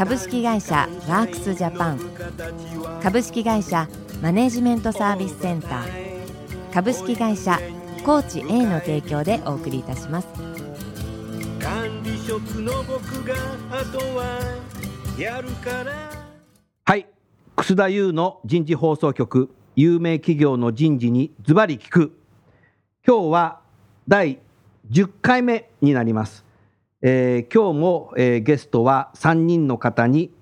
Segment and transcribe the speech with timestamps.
[0.00, 2.00] 株式会社ワークスジャパン。
[3.02, 3.86] 株式会社
[4.22, 6.72] マネジメントサービスセンター。
[6.72, 7.60] 株式会社
[8.02, 10.28] コーチ A の提供でお送りいたします。
[11.60, 13.34] 管理職の僕が
[13.70, 14.40] あとは
[15.18, 15.92] やるから。
[16.86, 17.06] はい。
[17.54, 19.50] 楠田優の人事放送局。
[19.76, 22.18] 有名企業の人事にズバリ聞く。
[23.06, 23.60] 今日は
[24.08, 24.38] 第
[24.90, 26.49] 10回目になります
[27.02, 30.34] えー、今日も、えー、ゲストは3人の方に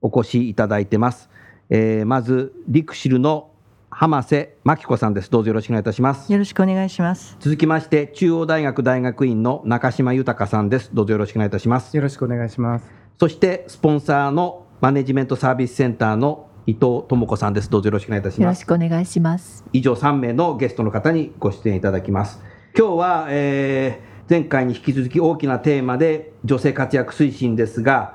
[0.00, 1.28] お越しいただいてます。
[1.68, 3.50] えー、まず、リクシルの
[3.90, 5.30] 浜瀬真紀子さんです。
[5.30, 6.32] どうぞよろしくお願いいたします。
[6.32, 7.36] よろしくお願いします。
[7.38, 10.90] 続きまして、中央大学大学院の中島豊さんです。
[10.94, 11.94] どうぞよろしくお願いいたします。
[11.94, 12.90] よろしくお願いします。
[13.18, 17.68] そして、スポンサーのマネジメントサービスセンターの伊藤智子さんです。
[17.68, 18.42] どうぞよろしくお願いいたします。
[18.42, 19.64] よろしくお願いします。
[19.74, 22.40] 以上3名のゲストの方にご出演いただきます。
[22.78, 28.14] 今日は、えー、前回に引き続き大きなテーマで女性活躍推進ですが、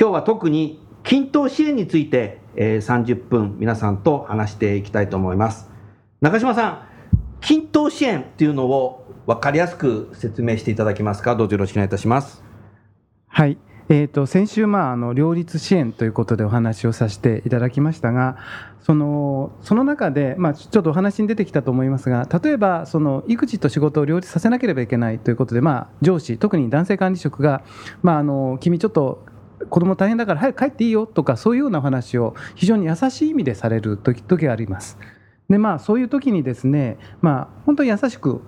[0.00, 5.68] 今日は特に均等支援について、えー、30分皆さんと話していきたいと思います。
[6.20, 6.86] 中島さん、
[7.40, 11.34] 均等支援っていうのを分かりやすく説明していただけますか？
[11.34, 12.44] どうぞよろしくお願いいたします。
[13.26, 13.58] はい。
[13.88, 18.36] えーと、先週、まあ、あの両立支援ということでお話をさせていただきましたが
[18.82, 27.62] そのその中で、まあ、ちょっとお話に出てきたと思いますが例えばその育児と仕事を両立させなければいけないということで、まあ、上司特に男性管理職が、
[28.02, 29.24] まあ、あの君ちょっと
[29.70, 34.98] 子供大変だから早く帰っていいよとかそういうようなお話を非常に優しい意味でされる時があります。
[35.48, 38.40] でまあ、そういう時にですね、まあ、本当に優しく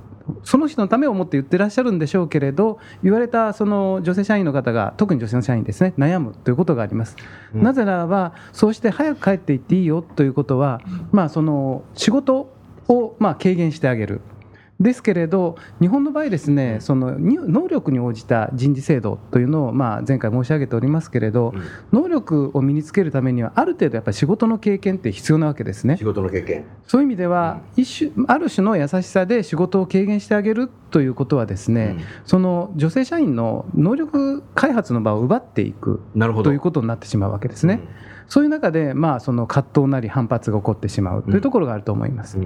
[0.44, 7.16] その人のためを思って言ってらっしゃるんでしょうけれど言われたその女性社員の方が特に女性の社員ですね悩むということがあります、
[7.54, 10.80] うん、なぜならばそうして早く帰っていっていいよということは、
[11.12, 12.52] まあ、その仕事
[12.88, 14.20] をまあ軽減してあげる
[14.80, 21.62] ですけれど、日本の場合ですね、その能力に応じた人事制度というのを、まあ、前回申し上げておりますけれど、うん、
[22.00, 25.96] 能力を身につけるためには、ある程度やっぱり仕事の経験って必要なわけですね。
[25.96, 26.64] 仕事の経験。
[26.86, 37.80] そういう意味では、うん、一種ある種の優しさで仕事を軽減してあげるということはですね、うん、その女性社員の能力開発の場を奪っていくということになってしまうわけですね。
[38.28, 42.38] そういう中で、まあ、その葛藤なり反発が起こってしまうというところがあると思います。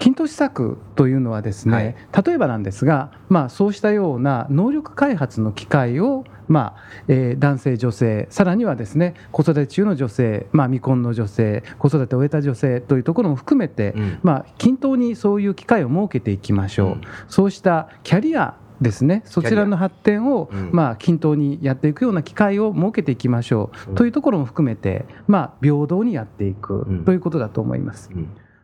[0.00, 6.76] 均等施策というのはですね、はい、例えばなんですが、まあ、そうしたような能力開発の機会を、まあ
[7.08, 28.08] えー、男性、女性、さらにはですね子育て中の女性、まあ、未婚の女性、子育てを終えた女性というところも含めて、うん、まあ、均等にそういう機会を設けていきましょう、うん、そうしたキャリアですねそちらの発展を、うん、まあ、均等にやっていくような機会を設けていきましょう、というところも含めて、まあ、平等にやっていくということだと思います。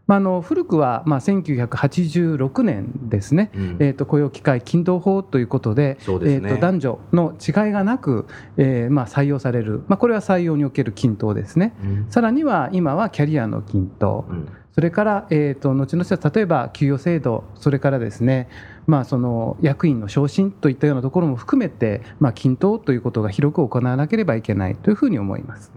[0.06, 18.48] まあ、あの古くはまあ1986年ですね、うん、えー、と雇用機会均等法ということで、でね、えー、と男女の違いがなく、えー、まあ採用される、まあ、これは採用における均等ですね、うん、さらには今はキャリアの均等、うん、それから、えー、と後々は例えば給与制度、それからですね、
[18.86, 25.72] まあ、その役員の昇進といったようなところも含めて、まあ、均等ということが広く行わなければいけないというふうに思います。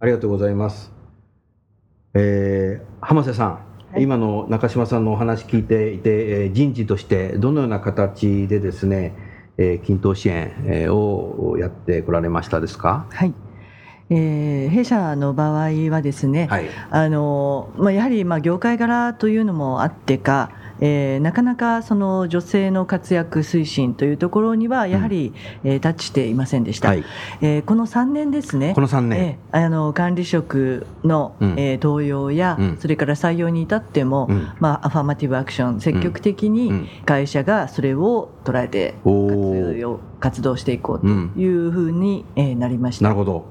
[0.00, 0.92] ありがとうございます。
[2.14, 9.14] えー、浜瀬さん、はい、今の中島さんのお話聞いていて、えー、人事としてどのような形でですね、
[9.58, 13.06] えー、均等支援、えー、をやってこられましたですか？
[13.10, 13.34] はい。
[14.08, 20.50] えー、弊社の場合はですね、はい、あのまあ、やはりまあ業界柄というのもあってか、
[20.84, 25.32] えー、なかなかその女性の活躍推進というところにはやはり、
[25.64, 27.04] うん、えー、タッチしていませんでした、はい、
[27.40, 28.74] えー、この3年ですね。
[28.74, 43.04] この3年、えー、あの管理職の、うん、えー、登用や、うん、それから採用に至っても、うん、まあ、アファーマティブアクション積極的に会社がそれを捉えて活用活動していこうというふうに、えー、なりました。
[43.04, 43.46] なるほど。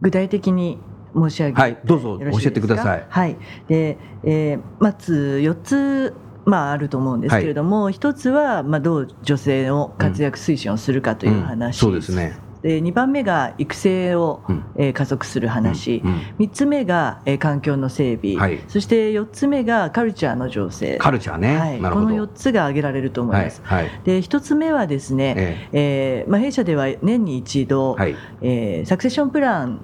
[0.00, 0.78] 具体的に
[1.14, 3.06] 申し上げはい、どうぞ教えてください。
[3.08, 3.36] はい、
[3.68, 6.14] で、えー、まず4つ
[6.46, 12.50] まあ、あると思うんですけれども、はい、一つは、まあ、どう女性の活躍推進をするかという話、うんうん、そうですね。
[12.62, 29.80] で2番目が育成を、うん、えー、加速する話、うんうん、3つ目が、えー、環境の整備、はい、そして4つ目がカルチャーの醸成カルチャーね、はい、この4つが挙げられると思います、はいはい、で1つ目はですね、えー、えー、まあ、弊社では年に一度、はい、えー、サクセッションプラン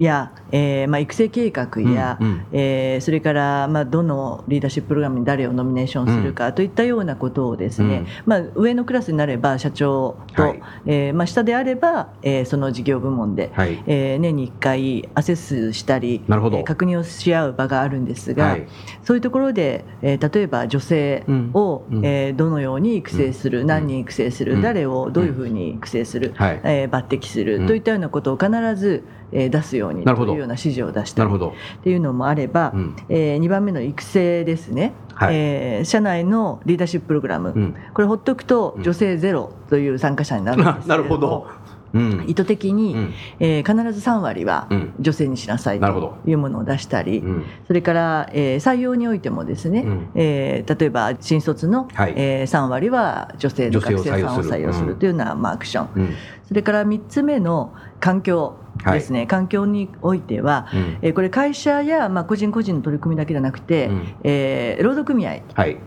[0.00, 16.58] や、えーまあ、育成計画や、うんうん、えー、それから、まあ、どのリーダーシッププログラムに誰をノミネーションするかといったようなことをですね、うん、まあ、上のクラスになれば社長と、はい、えー、まあ、下であれば、えー、その事業部門で、はい、えー、年に1回アセスしたり、なるほど。
[16.58, 18.66] えー、確認をし合う場があるんですが、はい、
[19.04, 41.46] そういうところで、えー、例えば女性を、うん、えー、どのように育成する、うん、何人育成する、誰をどういうふうに育成する、はい、えー、抜擢するといったようなことを必ずえー、出すようにというような指示を出したりっていうのもあれば、うん、えー、2番目の育成ですね、はい、えー、社内のリーダーシッププログラム、うん、これほっとくと女性ゼロという参加者になるんですけれども、
[41.92, 44.68] うん、意図的に、うん、えー、必ず3割は
[45.00, 54.94] 女性にしなさいというものを出したり、うん、それから、えー、採用においてもですね、うん、えー、例えば新卒の、はい、えー、3割は女性の学生さんを採用する。
[54.94, 56.16] というような、まあ、アクション、
[56.46, 65.40] それから3つ目の環境ですね、はい、環境においては、うん、えー、これ会社や、まあ、個人個人の取り組みだけじゃなくて、うん、えー、労働組合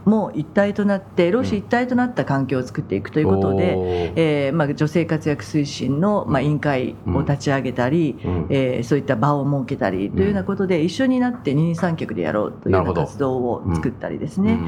[0.06, 3.84] も一体となって、労使一体となった環境を作っていくということで、うん、
[4.16, 14.60] えー、まあ、女性活躍推進の、まあ、委員会を立ち上げたり、うん、えー、そういった場を設けたりというようなことで、一緒になって二人三脚でやろうというような活動を作ったりですね、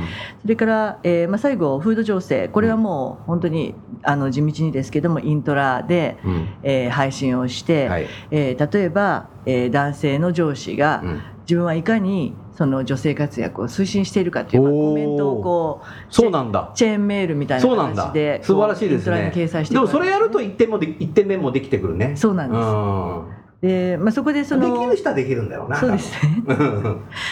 [0.42, 16.72] それから、えーまあ、最後、フード情勢、これはもう本当にあの地道にですけども、イントラで、うん、えー、配信をして、はいえー、例えば、えー、男性の上司が、うん、自分はいかにその女性活躍を推進しているかというコメントをこうそうなんだ。
[16.74, 19.32] チェーンメールみたいな形で素晴らしいですね。
[19.70, 22.16] でもそれやると1点もで1点目もできてくるね。
[22.16, 26.12] そうなんですで、まあ、そこでそのできる人はできるんだよなそうです。
[26.26, 26.44] ね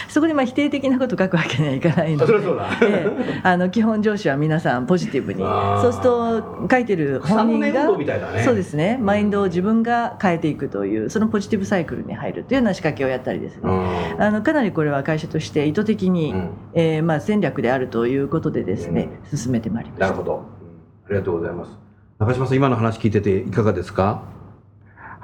[0.08, 2.34] そこでまあ否定的なこと書くわけにはいかないので
[2.82, 8.98] ええ、あの基本上司は皆さんポジティブにそうすると書いてる本人が、ね、そうですね。
[9.00, 13.62] マインドを自分が変えていくというそのポジティブサイクルに入るというような仕掛けをやったりですね。
[14.18, 20.06] あのかなりこれは会社として意図的に、うん、えー、まあ戦略であるということでですね、うん、進めてまいりました。
[20.06, 20.44] なるほど。
[21.06, 21.70] ありがとうございます。
[22.18, 24.22] 中島さん今の話聞いてていかがですか？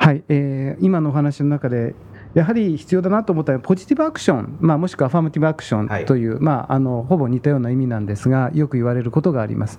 [0.01, 1.95] はい、えー、今のお話の中で
[2.33, 9.79] やはり必要だなと思ったのはポジティブアクション、まあ、もしくはアファーマティブアクションという、はい、まあ、あのほぼ似たような意味なんですがよく言われることがあります。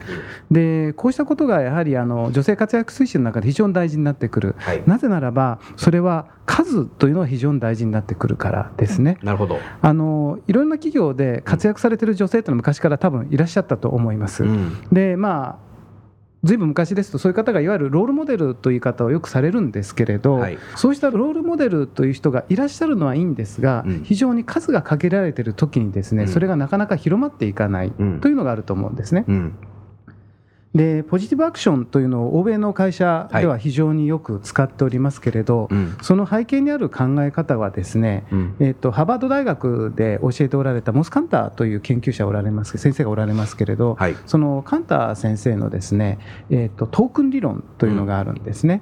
[0.52, 9.18] でこうしたことがやはりあの女性活躍推進の中で非常に大事になってくる、はい、なぜならばそれは数というのは非常に大事になってくるからですね。
[9.24, 9.58] なるほど。
[9.82, 14.44] あのいろんな企業で活躍されてる女性というのは昔から多分いらっしゃったと思います。
[14.44, 15.71] うん、でまあ
[16.44, 27.92] ずいぶん昔ですとそういう方がいわゆるロールモデルという言い方をよくされるんですけれど、はい、そうしたロールモデルという人がいらっしゃるのはいいんですが、うん、非常に数が限られている時にですね、うん、それがなかなか広まっていかない
[28.22, 29.26] というのがあると思うんですね。
[29.28, 29.54] うん
[30.74, 46.20] でポジティブアクションというのを欧米の会社では非常によく使っておりますけれど、はいその背景にある考え方はですね、うん、えーと、ハーバード大学で教えておられたモス・カンターという研究者おられます先生がおられますけれど、はい、そのカンター先生のですね、
[46.50, 48.82] えーと、トークン理論というのがあるんですね。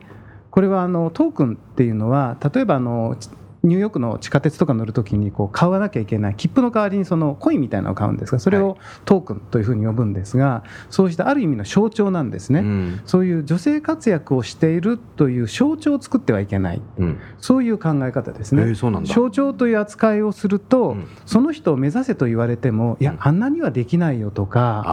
[0.52, 3.16] これはあのトークンっていうのは例えばあの
[3.64, 24.84] ニューヨークの地下鉄とか乗るときにこう買わなきゃいけない切符の代わりにそのコインみたいなのを買うんですがそれをトークンというふうに呼ぶんですがそうしたある意味の象徴なんですね、うん、そういう女性活躍をしているという象徴を作ってはいけない、うん、そういう考え方ですね、えー、象徴という扱いをすると、うん、その人を目指せと言われてもいやあんなにはできないよとか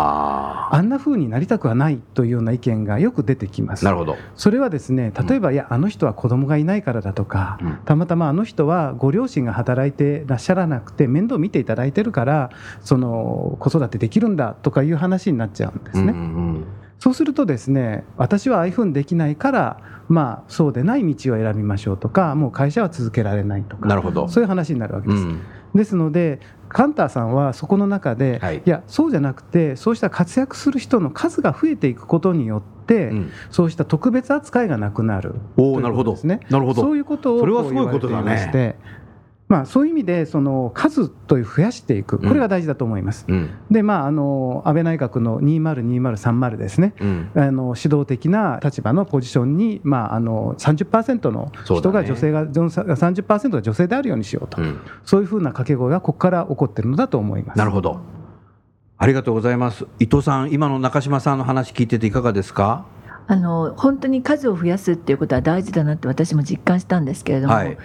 [0.72, 3.84] あんなふうになりたくはないというような意見がよく出てきます。
[3.84, 4.16] なるほど。
[4.34, 16.12] それはですね例えば、いやあの人は子供がいないからだとか、たまたまあの人人はご両親が働いてらっしゃらなくて面倒見ていただいてるからその子育てできるんだとかいう話になっちゃうんですね。
[16.12, 16.22] うんう
[16.58, 16.64] ん
[16.98, 25.22] そうするとですね私はああいうふうにできないからまあそうでない道を選びましょうとかもう会社は続けられないとかなるほどそういう話になるわけです。
[25.22, 25.40] うん、
[25.76, 36.16] ですのでカンターさんはそこの中で、はい、いやそうじゃなくてそうした活躍する人の数が増えていくことによって、うん、そうした特別扱いがなくなるおなるほど
[36.50, 36.82] なるほど。
[36.82, 38.76] そういうことをそれはすごいことだね
[39.48, 43.26] まあ、そういう意味でその数という増やしていくこれが大事だと思います。
[43.28, 57.58] うん、でまああの安倍内閣の202030ですね、うん、あの指導的な立場のポジションにまああの30%の人が女性が、ね、30%が女性であるようにしようと、うん、そういうふうな掛け声がここから起こっているのだと思います。
[57.58, 58.00] なるほど。
[58.98, 59.86] ありがとうございます。
[59.98, 62.86] 伊藤さん、今の中島さんの話聞いてていかがですか？
[63.28, 67.76] あの本当に数を増やすっていうことは大事だなって私も実感したんですけれども、はい、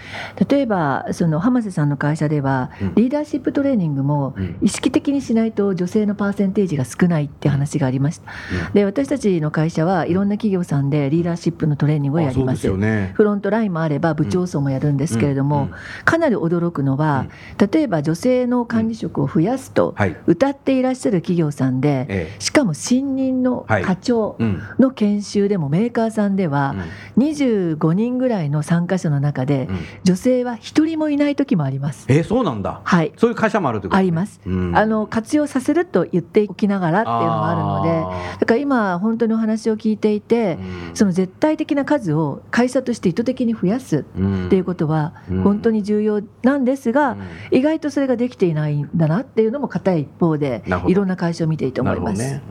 [0.47, 8.31] 例えばその浜瀬さんの会社では、リーダーシップトレーニングも意識的にしないと女性のパーセンテージが少ないって話がありました、
[8.67, 15.69] うん、で私たちの会社はいろんな企業さんでリーダーシップのトレーニングをやります、ね、フロントラインもあれば部長層もやるんですけれども、
[16.05, 17.25] かなり驚くのは、
[17.71, 19.95] 例えば女性の管理職を増やすと
[20.27, 24.37] 歌っていらっしゃる企業さんで、しかも新任の課長
[24.79, 26.75] の研修習でもメーカーさんでは
[27.17, 29.67] 25人ぐらいの参加者の中で
[30.03, 32.05] 女性は一人もいない時もあります。
[32.09, 32.81] えー、そうなんだ。
[32.83, 33.13] はい。
[33.17, 34.41] そういう会社もあるということ、ね、あります。
[34.45, 34.49] あ
[34.85, 40.57] の活用させると言っておきながらっていうのもあるので、だから今本当にお話を聞いていて、
[40.93, 44.03] その絶対的な数を会社として意図的に増やすっ
[44.49, 47.17] ていうことは本当に重要なんですが、
[47.51, 52.41] 意外とそれができていないんだなっていうのも固い一方でいろんな会社を見ていいと思います。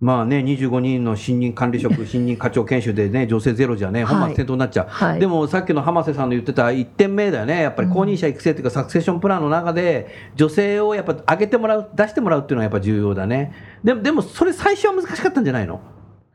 [0.00, 13.52] ねまあね、25人の新任管理職、 新任課長研修でね、女性ゼロじゃね、本末転倒になっちゃう、はい、でもさっきの浜瀬さんの言ってた1点目だよね、やっぱり公認者育成というか、サクセッションプランの中で、女性をやっぱ上げてもらう、出してもらうっていうのはやっぱ重要だね。
[13.82, 15.80] でも、でもそれ、最初は難しかったんじゃないの？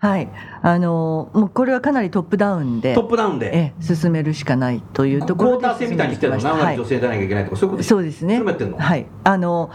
[0.03, 0.29] はい、
[0.62, 3.58] あのもうこれはかなりトップダウンでトップダウンで。
[3.58, 8.43] え進めるしかないというところでクォーター制みたいにしてるの何割女性でなきゃいけないとか、そういうことそうですね。
[8.43, 9.05] はい。
[9.24, 9.70] あの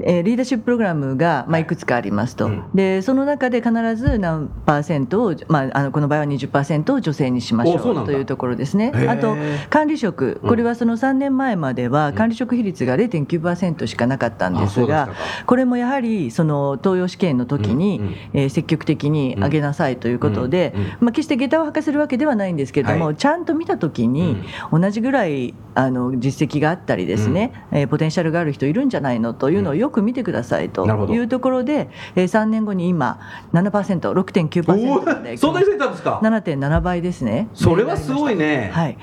[0.00, 1.64] えー、リーダーシッププログラムが、まあ、い。
[1.64, 8.92] くつかありますと、うん、でその中で必ず何パーセントを、まあ、あのこの場合は20%を女性にしましょうというところですね。
[9.08, 9.36] あと
[9.70, 10.40] 管理職。
[10.44, 15.10] これはその3年前までは管理職比率が0.9%しかなかったんですが、
[15.46, 24.36] これもやはりその東洋試験の時に、うんうん、えー、積極的に上げなさいということで、まあ、決して下駄を履かせるわけではないんですけれども、はい、ちゃんと見た時に
[24.72, 33.20] 同じぐらいあの実績があったりですね、うん、えー、ポテンシャルがある人いるんじゃないのというのをよく見てくださいというところで、えー、3年後に今
[33.52, 37.48] 7%、6.9%でそんなに増えたんですか？7.7倍ですね。
[37.52, 38.70] それはすごいね。
[38.72, 38.96] はい。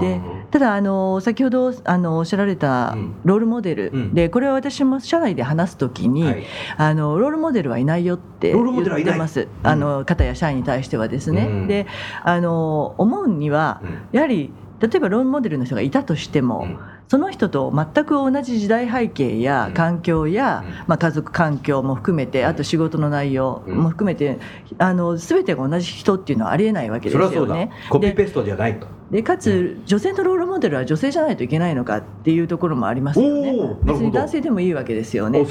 [0.00, 6.44] でただあの先ほどあのおっしゃられたロールモデル、うん、でこれは私も社内で話すときに、はい、
[6.76, 9.48] あのロールモデルはいないよって言ってます。
[9.62, 11.46] あの方や社員に対してはですね。
[11.46, 11.86] うん、で
[12.22, 13.80] あの思うには
[14.12, 16.78] やはり例えばロールモデルの人がいたとしても、うん、
[17.08, 24.38] その人と全く同じ時代背景や環境や、うん、まあ、家族環境も含めてあと仕事の内容も含めて、
[24.78, 27.70] あの全てが同じ人っていうのはありえないわけですよね。
[27.88, 28.86] コピーペストじゃないと。
[29.10, 33.54] でかつ、女性のロールモデルは女性じゃないといけないのかっていうところもありますよね。
[33.84, 35.44] 別に男性でもいいわけですよね。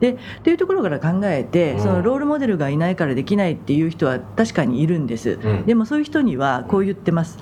[0.00, 5.38] でっていうところから考えて、そのロールモデルがいないからできないっていう人は確かにいるんです。
[5.66, 7.38] でもそういう人にはこう言ってます。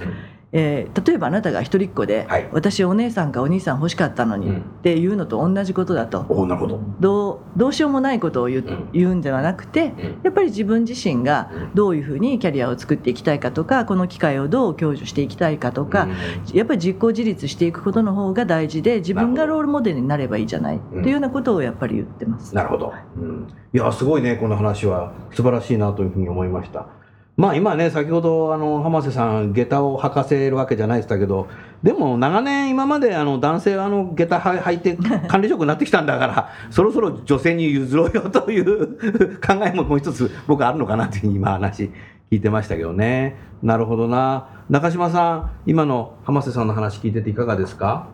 [0.57, 6.23] えー、例えばあなたが一人っ子で、はい、私お姉さんかお兄さん欲しかったのに、っていうのと同じことだと。
[6.47, 6.81] なるほど。
[7.01, 9.93] どうどうしようもないことを言う,、言うんではなくて、
[10.23, 16.09] やっぱり自分自身がどういうふうにキャリアを作っていきたいかとかこの機会をどう享受していきたいかとか、
[16.53, 22.55] やっぱり実行自立していくことの方が大事で自分がロールモデルになればいいじゃないというようなことをやっぱり言ってます。
[22.55, 26.87] なるほど、うん、いやすごいねこの話は素晴らしいなというふうに思いました。
[27.37, 31.49] まあ今ね、先ほどあの浜瀬さん、下駄を履かせるわけじゃないでしたけど、
[31.83, 38.97] でも長年、今まであの男性はあの下駄履いて管理職になってきたんだから、そろそろ女性に譲ろうよという
[39.45, 41.91] 考えももう一つ、僕あるのかなという今、話
[42.31, 43.37] 聞いてましたけどね。
[43.64, 44.47] なるほどな。
[44.71, 48.07] 中島さん、今の浜瀬さんの話聞いてていかがですか？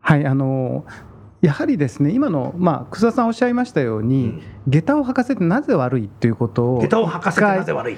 [0.00, 0.84] はいあの
[1.42, 7.96] やはりですね今の、まあ、草田さんおっしゃいましたように、うん、下駄を履かせてなぜ悪いということを下駄を履かせてなぜ悪い？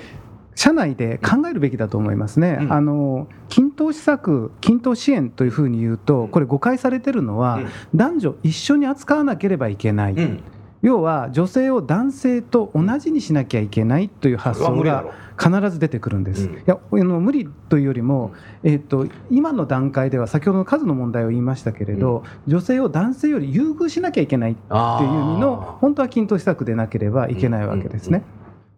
[0.60, 7.60] 社内で考えるべきだと思いますね、うん、あの均等施策、均等支援というふうに言うと、これ、誤解されてるのは、
[7.94, 10.42] 男女一緒に扱わなければいけない、うん、
[10.82, 15.06] 要は女性を男性と同じにしなきゃいけないという発想が
[15.38, 16.48] 必ず出てくるんです。
[16.48, 28.24] うん、いや無理というよりも、えーと、今の段階では先ほどの数の問題を言いましたけれど、女性を男性より優遇しなきゃいけないっていう意味の本当は均等施策でなければいけないわけですね。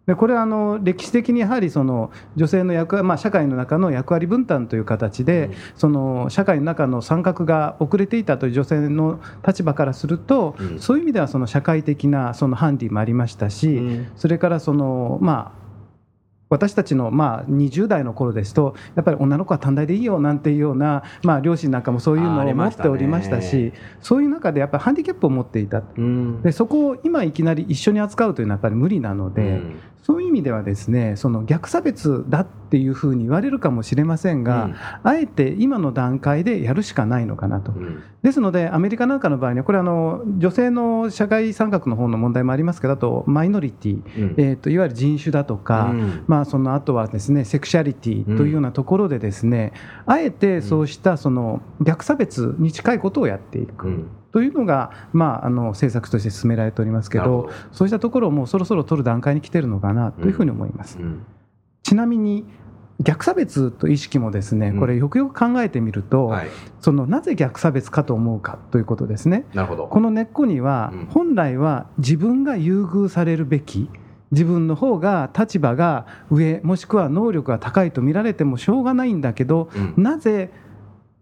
[0.05, 13.81] でこれはあの歴史的にやはりその女性の役割、まあ、社会の中の役割分担という形で、その社会の中の参画が遅れていたという女性の立場からすると、そういう意味ではその社会的なそのハンディもありましたし、
[14.17, 15.63] それからそのまあ
[16.53, 45.93] 私たちのまあ20代の頃ですとやっぱり女の子は短大でいいよなんていうような、まあ、両親なんかもそういうのを持っておりましたしそういう中でやっぱりハンディキャップを持っていた、うん、でそこを今いきなり一緒に扱うというのはやっぱり無理なので、うん、そういう意味ではですねその逆差別だっていうふうに言われるかもしれませんが、うん、あえて今の段階でやるしかないのかなと、うん、ですのでアメリカなんかの場合にはこれあの女性の社会参画の方の問題もありますけどあとマイノリティ、うん、えーと、いわゆる人種だとか、
[46.27, 49.71] まあ、そのあとはですねセクシャリティというようなところでですね、
[50.05, 54.05] あえてそうしたその逆差別に近いことをやっていく。
[54.33, 60.97] というのが、まあ、あの政策として進められておりますけどそうしたところをもうそろそろ取る段階に来てるのかなというふうに思います。
[60.97, 61.25] うんうん、
[61.83, 62.45] ちなみに
[62.99, 66.47] 逆差別と意識もですね、これよくよく考えてみると、はい、
[66.79, 69.45] そのなぜ逆差別かと思うかということですね。
[69.53, 69.87] なるほど。
[69.87, 73.89] この根っこには、本来は自分が優遇されるべき
[74.31, 80.51] 自分の方が立場が上もしくは能力が高いと見られてもしょうがないんだけど、うん、なぜ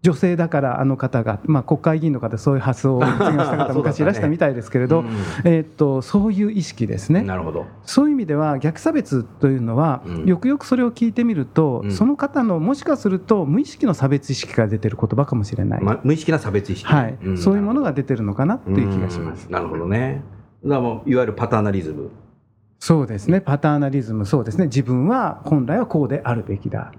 [0.02, 5.10] 女性だからあの方が、まあ、国会議員の方そういう発想を実現した方昔いらしたみたいですけれど、ね
[5.44, 7.22] うん、えー、っとそういう意識ですね。
[7.22, 7.66] なるほど。
[7.84, 17.18] そういう意味では逆差別というのは、うん、よくよくそれを聞いてみると、うん、その方のもしかすると無意識の差別意識が出てる言葉かもしれない、ま、無意識な差別意識、はい。
[17.36, 19.46] そういうものが出てるのかなという気がします。
[19.52, 20.24] なるほどね。
[20.64, 22.10] だからもういわゆるパターナリズム。
[22.80, 23.40] そうですね。
[23.40, 24.26] パターナリズム。
[24.26, 24.64] そうですね。
[24.64, 26.90] 自分は本来はこうであるべきだ、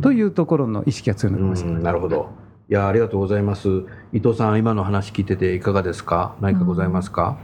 [0.00, 1.82] というところの意識が強いのかもしれない。
[1.82, 3.68] なるほどいやありがとうございます。
[4.12, 6.34] 伊藤さん、今の話聞いてていかがですか？
[6.40, 7.38] 何かございますか？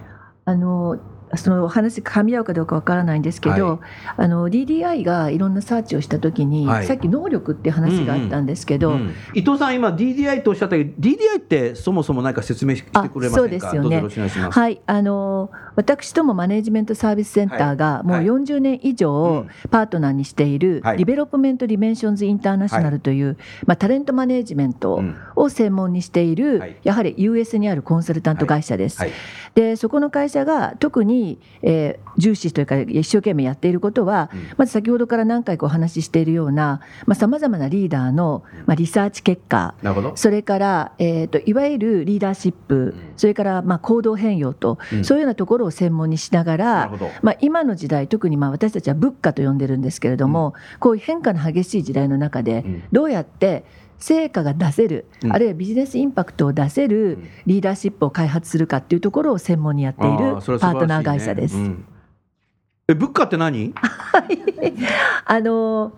[0.47, 0.99] うん、あの
[1.37, 3.79] その話噛み合うかどうかわからないんですけど、はい、
[4.17, 13.35] あの DDI がいろんなサーチをしたときに、はい、さっき能力って話があったんですけど、うんうんうん、伊藤さん今 DDI とおっしゃったけど DDI ってそもそも何か説明してくれませんか？
[13.37, 14.03] そうですよね。
[14.51, 14.81] はい。
[14.87, 25.03] あの私どもマネジメントサービスセンターがもう40年以上パートナーにしている Development Dimensions International という、まあ、タレントマネジメント
[25.37, 29.01] を専門にしている、やはり US にあるコンサルタント会社です。
[29.55, 31.20] でそこの会社が特に、
[31.63, 36.81] えー、重視というか一生懸命やっていることは、うん、まず先ほどから何回かお話ししているような
[37.15, 39.75] さまざ、まなリーダーの、まあ、リサーチ結果
[40.15, 53.65] それから、えーと、いわゆるリーダーシップ、うん、それから、まあ、行動変容と、うん、そういうようなところを専門にしながら、まあ、今の時代特にまあ私たちは物価と呼んでるんですけれども、こういう変化の激しい時代の中でどうやって
[54.01, 60.17] 成果が出せる、うん、あるいはビジネスインパクトを出せるリーダーシップを開発するかっていうところを専門にやっている
[60.59, 61.57] パートナー会社です。
[61.57, 61.85] ねうん、
[62.89, 63.75] え物価って何？
[65.27, 65.93] あの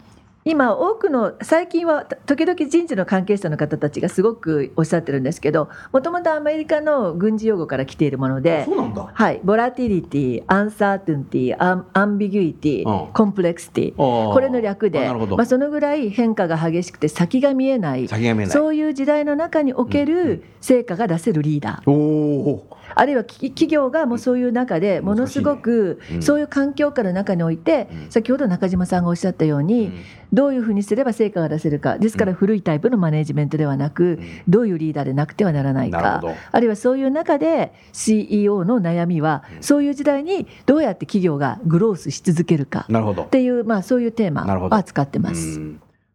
[0.44, 8.66] 今多くの最近は時々人事の関係者の方たちがすごくおっしゃってるんですけどもともとアメリカの軍事用語から来ているもので
[9.12, 18.09] はい、ボラティリティアンサーテンティアンアンビギュイティコンプレクシティこれの略でまあ、そのぐらい変化が激しくて先が見えない。
[18.52, 21.90] そういう時代の中における成果が出せるリーダー。
[21.90, 29.92] うんあるいは企業がもうそういう中でものすごくそういう環境下の中において先ほど中島さんがおっしゃったように
[30.33, 34.18] どういうふうにすれば成果が出せるかですから古いタイプのマネジメントではなく
[34.49, 45.61] どういうリーダーでなくてはならないかあるいはそういう中で CEO の悩みはそういう時代にどうやって企業がグロースし続けるかっていうまあそういうテーマを扱ってます。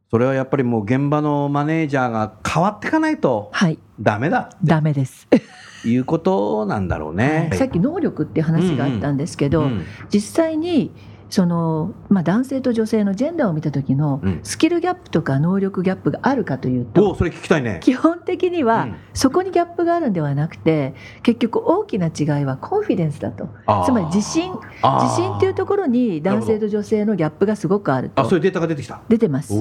[0.09, 3.51] それはやっぱりもう現場のマネージャーが変わっていかないと
[3.99, 5.27] ダメだ、はい、ダメです。
[5.85, 7.49] いうことなんだろうね。
[7.53, 10.91] さっき能力っていう話があったんですけど、うんうん、実際に
[11.29, 17.79] その、まあ、男性と女性のジェンダーを見た時のスキルギャップとか能力ギャップがあるかというと、うん、それ聞きたいね。
[17.81, 23.49] 基本的にはそこにギャップがあるんではなくて結局大きな違いはコンフィデンスだと。
[23.85, 24.53] つまり自信。
[24.83, 28.21] 自信っていうところに男性と女性のギャップがすごくあると。
[28.21, 29.01] あそういうデータが出てきた。
[29.09, 29.53] 出てます。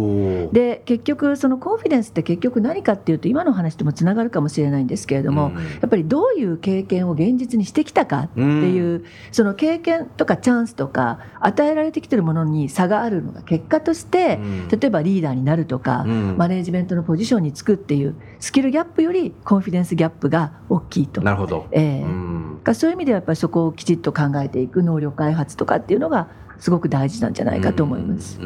[0.52, 11.20] で結局そのコンフィデンスって結局何かっていうと今の話ともつながるかもしれないんですけれども、うん、やっぱりどういう経験を現実にしてきたかっていう、うん、その経験とかチャンスとか
[11.56, 14.38] 与えられてきてるもののに差があるのが結果として、
[14.70, 21.22] 例えばリーダーになるとか、マネジメントのポジションにつくっていうスキルギャップよりコンフィデンスギャップが大きいと。
[21.22, 28.38] なるほど、えー、そういう意味ではやっぱりそこをきちっと考えていく能力開発とかっていうのがすごく大事なんじゃないかと思います。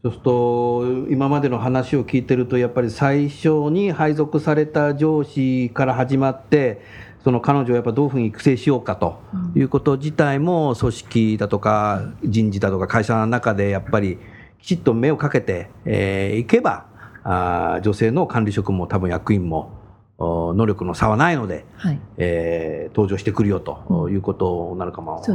[0.00, 6.80] そうすると今までの話を聞いてるとやっぱり最初に配属された上司から始まって
[7.28, 9.20] その彼女をやっぱどういうふうに育成しようかと
[9.54, 14.18] いうこと自体も組織だとか人事だとか会社の中でやっぱり
[14.62, 16.86] きちっと目をかけてい、えー、けば
[17.24, 19.72] あ女性の管理職も多分役員も
[20.18, 25.30] 能力の差はないので、はい、えー、登場してくるよということになるかもし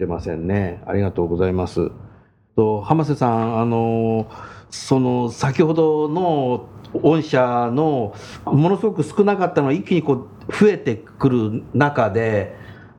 [0.00, 0.82] れませんね。
[0.88, 1.92] ありがとうございます。
[2.56, 4.26] と浜瀬さんあの
[4.72, 12.56] その先ほどの御社のものすごく少なかったのが一気にこう増えてくる中で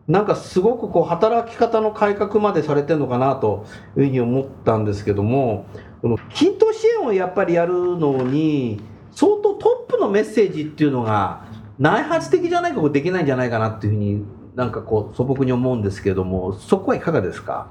[0.08, 3.66] なんかすごくこう働き方の改革までされてるのかなと
[3.98, 5.66] いうふうに思ったんですけども
[6.02, 8.80] この均等支援をやっぱりやるのに
[9.12, 11.46] 相当トップのメッセージっていうのが
[11.80, 17.70] 内発的じゃないとできないんじゃないかなっていうふうになんかこう素朴に思うんですけどもそこはいかがですか？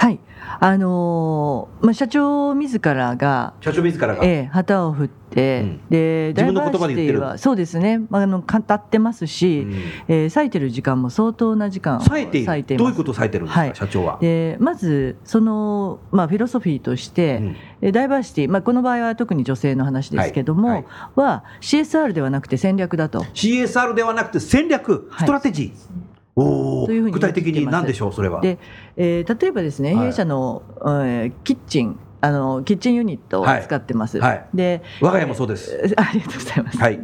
[0.00, 0.18] はい。
[0.60, 9.74] あのー、まあ、社長自らが社長自らが、ええ、旗を振って、うん、でダイバーシティはそうですね、まあ、あの語ってますし、うん、
[10.08, 14.18] えー、割いてる時間も相当な時間を割いて割いてどういうことを割いてるんですか、はい、社長は？
[14.20, 20.82] でまずその、まあ、フィロソフィーとして、うん、ダイバーシティ、まあ、この場合は特に女性の話ですけども、はい。
[20.82, 20.84] はい、
[21.16, 23.20] は CSR ではなくて戦略だと。
[23.34, 25.99] CSR ではなくて戦略ストラテジー、
[26.36, 28.12] おというふうに具体的に何でしょう？
[28.12, 28.40] それは。
[28.40, 28.58] で、
[28.96, 34.30] えー、例えばですね、弊社の、えー、キッチンあのキッチンユニットを使ってます、はい。
[34.30, 37.00] はい、で我が家もそうです、ありがとうございます、はい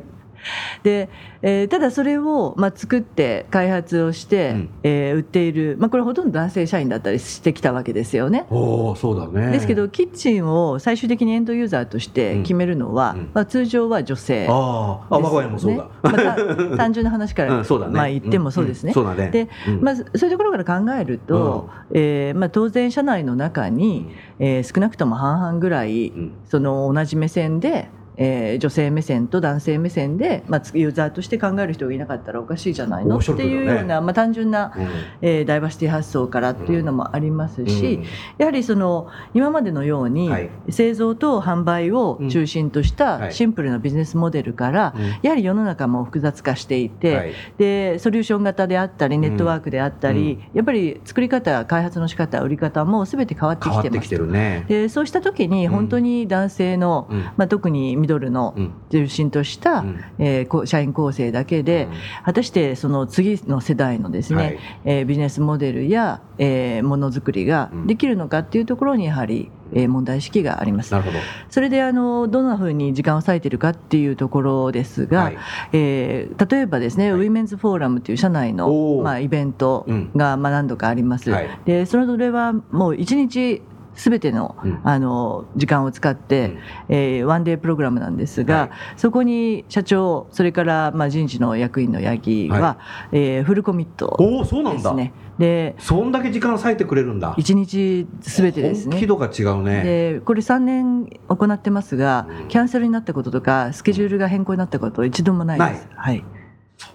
[0.83, 1.09] で、
[1.43, 8.47] えー、ただそれを、まあ、作って開発をして、うん、えー、売っている、まあ、これほとんど男性社員だったりしてきたわけですよね。
[8.51, 9.53] おそうだね。
[9.53, 16.37] ですけどキッチンを最終的にエンドユーザーとして決めるのは、うん、まあ、通常は女性、ね、ああ我が家もそうだ、また
[16.77, 18.93] 単純な話から、うんね、まあ、言ってもそうですね。
[18.93, 19.31] そうだね。
[19.31, 19.49] で、
[19.81, 26.13] まあ、そういうところから考えると、うん、えー、まあ、当然社内の中に、えー、少なくとも半々ぐらい、
[26.47, 34.89] その同じ目線でえー、女性目線と男性目線で、まあ、ユーザーとして考える人がいなかったらおかしいじゃないの、ね、っていうような、まあ、単純な、うん、
[35.23, 38.05] えー、ダイバーシティ発想からっていうのもありますし、うん、
[38.39, 40.31] やはりその今までのように、
[40.71, 54.27] 製造と販売を中心としたシンプルなビジネスモデルから、やはり世の中も複雑化していて、はい、でソリューション型であったりネットワークであったり、やっぱり作り方開発の仕方売り方も全て変わってきてます。
[54.27, 58.55] ね、でそうした時に本当に男性の、まあ、特にミドルの
[58.91, 61.89] 中心とした、うん、えー、社員構成だけで、
[62.25, 70.93] 果たしてその次の世代のですね、はい、えー、ビジネスモデルや、えー、ものづくりができるのかっていうところにやはり、えー、問題意識があります。
[70.93, 71.19] なるほど。
[71.51, 75.39] それであのどんなふうに時間を割いているかっていうところですが、はい、
[75.73, 81.31] えー、例えばですね、はい、ウィメンズフォーラムという社内の、まあ、イベントが、まあ、何度かあります。
[81.31, 83.63] はい、でそれはもう1日
[83.97, 92.79] すべての,、あの時間を使って、うえワンデープログラムなんですが、そこに社長それからまあ人事の役員の八木は、は
[93.13, 94.95] えフルコミットおそうなんだ。
[95.39, 97.35] でそんだけ時間割いてくれるんだ。
[97.37, 98.99] 一日すべてですね。
[98.99, 99.83] 気度が違うね。
[99.83, 106.25] でこれ3年行ってますが、キャンセルになったこととかスケジュールが変更になったこと一度もないです、はい。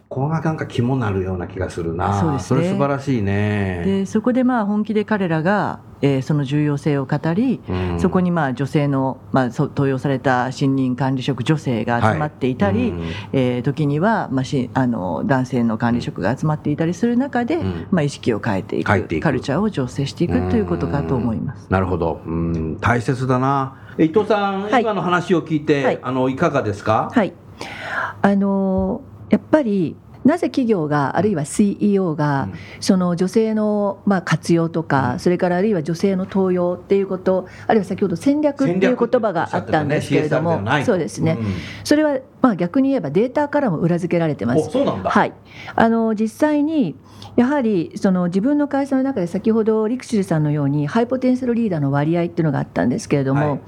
[0.10, 2.20] ここがなんか肝なるような気がするな。
[2.20, 3.84] そうです、ね、それ素晴らしいね。
[3.86, 13.02] でそこでまあ本気で彼らが、えー、その重要性を語り、うん、そこにまあ女性の、まあ、登用された新任管理職女性が集まっていたり、はいうん、
[13.34, 18.88] えー、時には、まあ、しあの男性の管理職が集まっていたりする中で、うん、まあ、意識を変えていく
[19.20, 21.68] カルチャーを醸成していくということかと思います。
[21.70, 23.78] なるほど、うん、大切だな。
[23.98, 27.34] 伊藤さん、はい、今の話を聞いて、はい、あのいかがですか、はい。
[28.22, 41.38] あのやっぱりなぜ企業があるいは CEO がその女性のまあ活用とかそれからあるいは女性の登用っていうことあるいは先ほど戦略っていう言葉があったんですけれどもそうですね。
[41.84, 44.70] それはまあ逆に言えばデータからも裏付けられてます。
[44.70, 45.34] はい、
[45.76, 46.96] あの実際に
[47.36, 53.62] やはりその自分の会社の中で先ほどリクシルさんのようにハイポテンシャルリーダーの割合っていうのがあったんですけれども、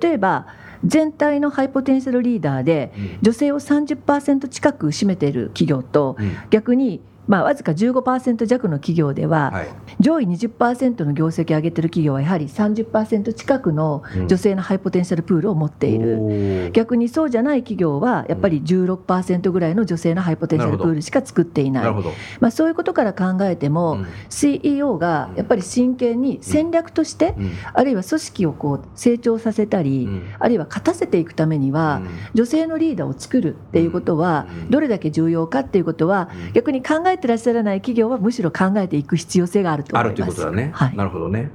[0.00, 0.46] 例えば
[0.84, 2.92] 全体のハイポテンシャルリーダーで
[3.22, 6.16] 女性を30%近く占めている企業と、
[6.50, 9.68] 逆にまあ、わずか15%弱の企業では、はい、
[10.00, 21.92] 上位20%の業績を上げてる企業はやはり30%近くの女性のハイポテンシャルプールを持っている、うん、逆にそうじゃない企業はやっぱり16%ぐらいの女性のハイポテンシャルプールしか作っていない、
[22.40, 32.02] まあ、そういうことから考えても、うん、CEO がやっぱり真剣に戦略として、うん、あるいは組織をこう成長させたり、あるいは勝たせていくためには、
[32.34, 40.10] 女性のリーダーを作るっていうことはどれだけ重要かっていうことは逆に考えてらっしゃらない企業はむしろ考えていく必要性があると思います。
[40.10, 40.70] あるということだね。
[40.74, 41.50] はい、なるほどね。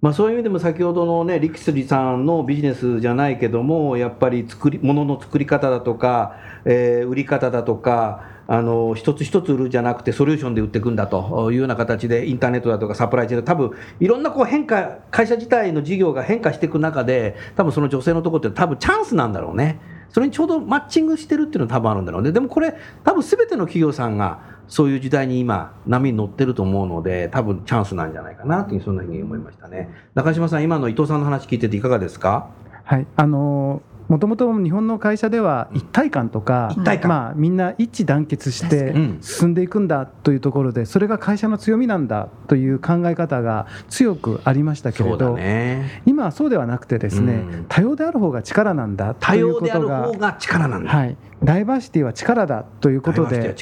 [0.00, 19.80] まあ、そういう意味でも先ほどのね力士さんのビジネスじゃないけどもやっぱり作り物の作り方だとか、えー、売り方だとかあの一つ一つ売るじゃなくてソリューションで売っていくんだというような形でインターネットだとかサプライチェーン多分いろんなこう変化会社自体の事業が変化していく中で多分その女性のところって多分チャンスなんだろうね
[20.10, 22.32] それにちょうどマッチングしてるっていうのは多分あるんだろうね。
[22.32, 29.88] でもこれ多分すべての企業さんがそういう時代に今、波に乗ってると思うので、多分チャンスなんじゃないかなという、そんなふうに思いましたね。
[30.14, 32.50] 中島さん、今の伊藤さんの話聞いてていかがですか？
[32.84, 53.54] はい、あのもともと日本の会社では一体感とか、まあ、みんな一致団結して進んでいくんだというところでそれが会社の強みなんだという考え方が強くありましたけれど、ね、今はそうではなくてですね、うん、多様である方が力なんだということが多様である方が力なんだ、はい、ダイバーシティは力だということで。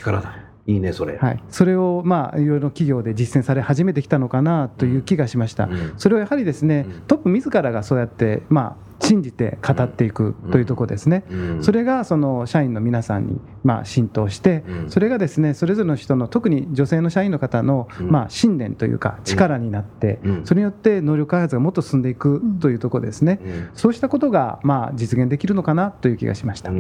[0.67, 11.25] いいねそれ、はい、それをまあいろいろ企業で実践され始めてきたのかなという気がしました、うん、それはやはりですね、トップ自らがそうやってまあ信じて語っていくというところですね、
[11.61, 23.39] それがその社員の皆さんにまあ浸透して、それがですねそれぞれの人の特に女性の社員の方のまあ信念というか力になって、それによって能力開発がもっと進んでいくというところですね、
[23.75, 26.73] そうしたことがまあ実現できるのかなという気がしました。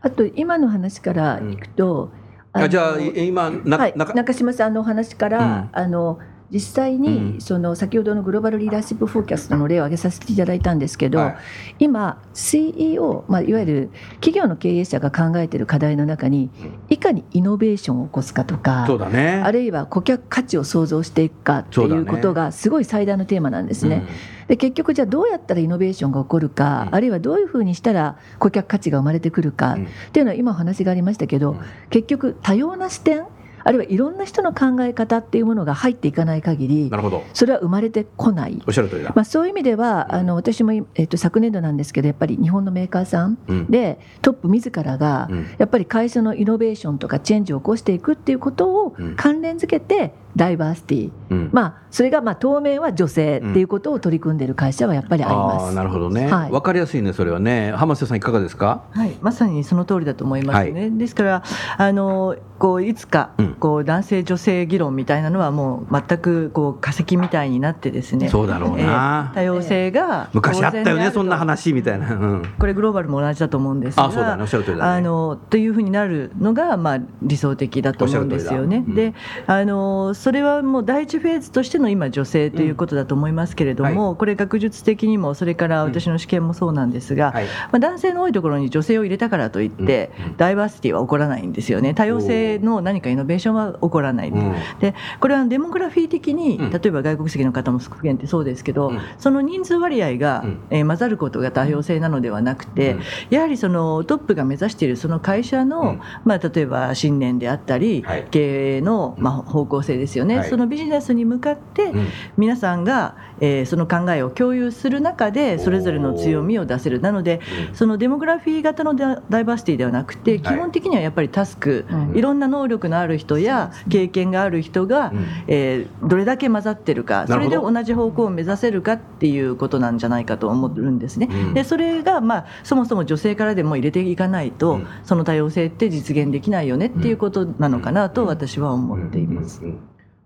[0.00, 2.10] あと今の話からいくと、
[2.52, 6.18] あじゃあ今な、はい、中島さんのお話から、あの
[6.52, 11.36] 実際にその先ほどのグローバルリーダーシップフォーキャストの例を挙げさせていただいたんですけど、はい、
[11.78, 16.50] 今 CEO、まあ、いわゆる企業の経営者が考えている課題の中に
[16.90, 24.06] いかにイノベーションを起こすかとか、ね、あるいは顧客価値を創造していくかっていうことがすごい最大のテーマなんですね。
[24.52, 31.56] で結局じゃあどうやったらイノベーションが起こるか、あるいはどういうふうにしたら顧客価値が生まれてくるかっていうのは今お話がありましたけど、
[31.88, 33.24] 結局多様な視点
[33.64, 37.24] あるいはいろんな人の考え方っていうものが入っていかない限りなるほど。
[37.32, 38.62] それは生まれてこない。
[38.66, 43.38] おっしゃる通りだ、まあ、そういう意味では、うん、あの私も、えー、と昨年度なんですけどやっぱり日本のメーカーさん
[43.70, 55.74] で、うん、トップ自らが、やっぱり会社のイノベーションとかチェンジを起こしていくっていうことを関連づけて、ダイバーシティ、うん、まあそれがまあ当面は女性っていうことを取り組んでいる会社はやっぱりあります。
[55.74, 56.26] なるほどね。
[56.26, 57.72] わ、はい、かりやすいねそれはね。
[57.72, 58.84] 浜瀬さんいかがですか？
[58.92, 60.80] はい、まさにその通りだと思いますね。
[60.80, 61.42] はい、ですから
[61.76, 68.28] あのこういつかこう男性女性議論みたいなのはもう全くこう化石みたいになってですね。
[68.30, 69.32] そうだろうな。
[69.34, 72.14] えー、多様性が昔あったよねそんな話みたいな。
[72.14, 78.78] うん、これグローバルも同じだと思うんですが、あそうだねおっしゃる通りだ、ね、あのというふうになるのがまあ理想的だと思うんですよね。
[78.78, 79.12] うん、で
[79.46, 91.92] あのそれはもう大第一フェーズとしての今女性ということだと思いますけれども、うんはい、これ学術的にもそれから私の試験もそうなんですが、うんはい、まあ、男性の多いところに女性を入れたからといって、うん、ダイバーシティは起こらないんですよね。
[91.92, 94.32] 多様性の何かイノベーションは起こらない、
[94.78, 102.96] でこれはデモグラフィー的に例えば外国籍の方も復元ってそうですけど、その人数割合が、えー、混ざることが多様性なのではなくて、
[103.30, 111.92] やはりそのトップが目指しているその会社の、まあ、例えば信念であったり、経営の、まあ、方向性ですよね、そのビジネスに向かって
[112.36, 117.00] 皆さんが、えー、その考えを共有する中でそれぞれの強みを出せる。
[117.00, 117.40] なので
[117.72, 125.12] そのデモグラフィー型のダイバーシティではなくて基本的にはやっぱりタスク、いろんな能力のある人や経験がある人が、
[125.46, 131.28] えー、どれだけ混ざってるかそれで同じ方向を目指せるかっていうことなんじゃないかと思うんですね。
[131.54, 139.62] でそれが、まあ、そもそも女性からでも入れていかないと、その多様性って実現できないよねっていうことなのかなと私は思っています。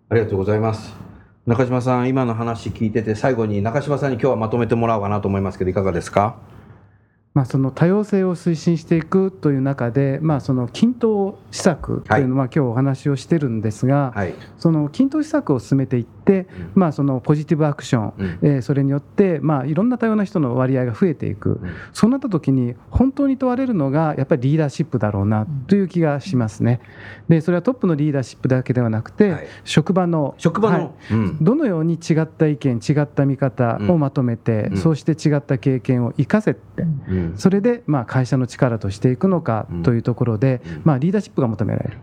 [0.08, 0.94] ありがとうございます。
[1.46, 6.36] 中島さん、今の話聞いてて、最後に中島さんに今日はまとめてもらおうかなと思いますけど、いかがですか？
[7.34, 16.06] まあ、その多様性を推進していくという中で、まあ、その均等施策というのは、今日お話をしてるんですが、はい、その均等施策を進めていっ
[16.74, 26.80] まあ、そのポジティブアクション、うん、えー、それによって、まあ、いろんな多様な人の割合が増えていく、うん、そうなった時に本当に問われるのがやっぱりリーダーシップだろうなという気がしますね。
[27.28, 30.90] でそれはトップのリーダーシップだけではなくて、はい、職場の職場の、はい。
[31.40, 36.60] どのように違った意見違った見方をまとめて、そうして違った経験を生かせて、
[37.36, 41.98] それで、まあ、会社の力としていくのかというところで、まあ、リーダーシップが求められる。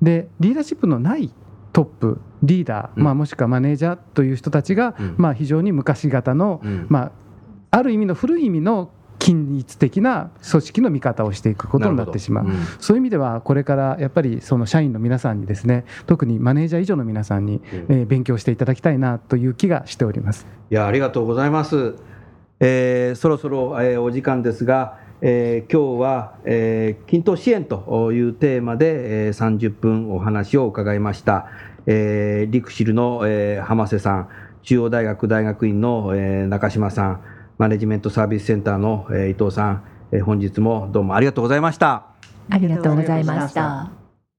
[0.00, 1.32] でリーダーシップのない
[1.72, 7.12] トップリーダー、まあ、もしくはマネージャーという人たちが、まあ、非常に昔型の、まあ、
[7.70, 8.90] ある意味の古い意味の
[9.22, 20.46] 均一的な組織の見方をしていくことになってしまう、うん、そういう意味ではこれからやっぱりその社員の皆さんにですね特にマネージャー以上の皆さんに、えー、勉強していただきたいなという気がしております。
[20.70, 21.94] いやありがとうございます、
[22.58, 31.46] えー、そろそろ、えー、お時間ですがえー、今日は、えー、均等支援というテーマで、えー、30分お話を伺いました。
[31.86, 34.28] えー、リクシルの、えー、浜瀬さん、
[34.62, 37.20] 中央大学大学院の、えー、中島さん、
[37.56, 42.06] マネジメントサービスセンターの、えー、伊藤さん、えー、本日もどうもありがとうございました。
[42.50, 43.92] ありがとうございました。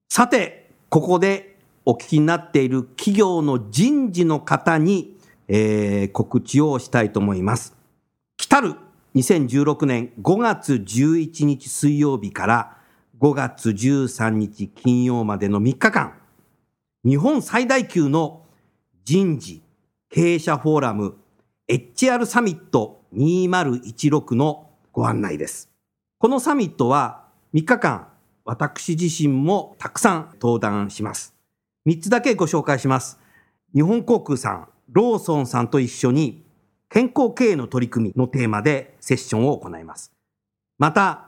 [0.10, 5.17] さて、ここでお聞きになっている企業の人事の方に、
[5.48, 7.74] えー、告知をしたいと思います。
[8.36, 8.76] 来たる
[9.15, 12.78] 2016年5月11日水曜日から
[13.19, 16.13] 5月13日金曜までの3日間、
[17.06, 18.41] 日本最大級の
[19.06, 19.62] 人事
[20.10, 21.15] 経営者フォーラム
[21.69, 25.69] HR サミット2016のご案内です。
[26.17, 28.08] このサミットは3日間、
[28.45, 31.36] 私自身もたくさん登壇します。
[31.88, 33.19] 3つだけご紹介します。
[33.76, 36.42] 日本航空さん、ローソンさんと一緒に
[36.93, 40.13] 健康経営の取り組みのテーマでセッションを行います。
[40.77, 41.25] また、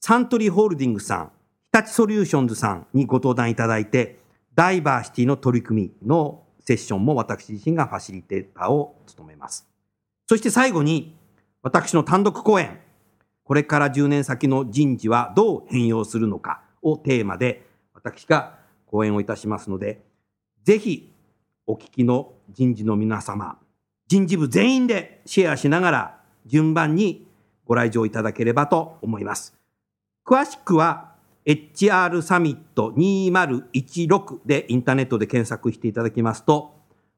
[0.00, 1.32] サントリーホールディングスさん、
[1.72, 4.18] 日立ソリューションズさんにご登壇いただいて、
[4.56, 9.68] ダイバーシティの取り組みのセッションも私自身がファシリテーターを務めます。
[10.26, 11.16] そして最後に、
[11.62, 12.80] 私の単独講演、
[13.44, 20.02] これから10年先の人事はどう変容するのかをテーマで、私が講演をいたしますので、
[20.64, 21.14] ぜひ
[21.68, 23.60] お聞きの人事の皆様、
[24.08, 27.26] 人事部全員でシェアしながら順番に
[27.66, 29.54] ご来場いただければと思います。
[30.26, 31.12] 詳しくは
[31.44, 36.74] HR サミット2016でインターネットで検索していただきますと、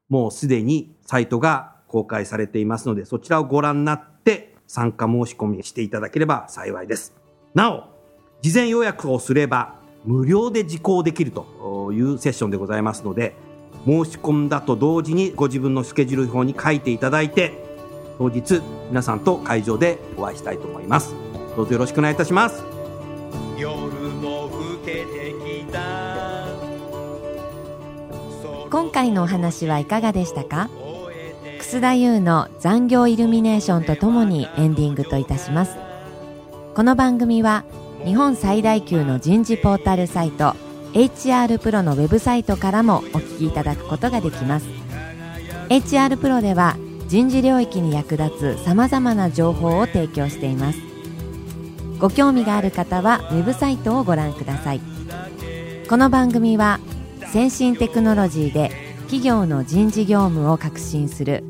[0.09, 7.15] もうすでにサイトが公開されていますので、そちらをご覧になって参加申し込みしていただければ幸いです。
[7.53, 7.83] なお、
[8.41, 13.35] 事前予約をすれば無料で受講できるというセッションでございますので、
[13.85, 17.63] 申し込んだと同時にご自分のスケジュール表に書いていただいて
[18.17, 21.15] 当日皆さんと会場でお会いしたいと思います。
[21.55, 22.63] どうぞよろしくお願いいたします。
[23.57, 25.33] 夜も更けて
[25.65, 26.47] きた。
[28.69, 30.69] 今回のお話はいかがでしたか？
[31.59, 35.75] 楠田優の残業イルミネーションとともにエンディングといたします。
[36.73, 37.65] この番組は
[38.05, 40.55] 日本最大級の人事ポータルサイト
[40.93, 44.65] HR プロのウェブサイトからもお聞きいただくことができます。
[45.69, 46.75] HR プロでは
[47.07, 50.79] 人事領域に役立つさまざまな情報を提供しています。
[51.99, 54.81] ご興味がある方はウェブサイトをご覧ください。
[55.87, 56.79] この番組は
[57.31, 58.71] 先進テクノロジーで
[59.03, 61.45] 企業の人事業務を革新する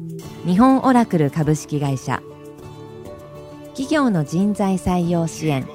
[0.46, 2.22] 日本オラクル株式会社。
[3.70, 5.66] 企業の人材採用支援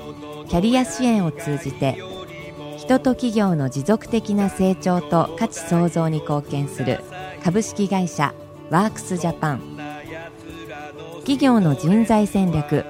[0.48, 1.98] キャリア支援を通じて
[2.86, 7.00] 人と企業の持続的な成長と価値創造に貢献する
[7.42, 8.32] 株式会社
[8.70, 9.76] ワークスジャパン。
[11.18, 12.84] 企業の人材戦略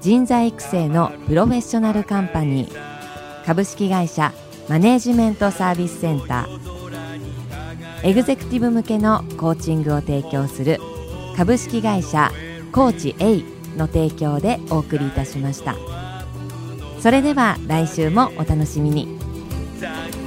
[0.00, 3.44] 人材育成のプロフェッショナルカンパニー。
[3.44, 4.32] 株式会社
[4.70, 8.08] マネージメントサービスセンター。
[8.08, 10.80] エグゼクティブ向けのコーチングを提供する
[11.36, 12.32] 株式会社
[12.72, 13.44] コーチ A
[13.76, 15.76] の提供でお送りいたしました。
[17.00, 19.18] それでは来週もお楽しみに
[19.82, 20.21] 「time.